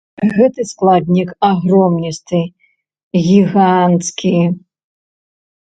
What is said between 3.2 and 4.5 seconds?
гіганцкі.